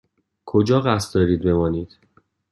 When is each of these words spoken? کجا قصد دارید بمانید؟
کجا 0.45 0.81
قصد 0.81 1.15
دارید 1.15 1.41
بمانید؟ 1.43 1.97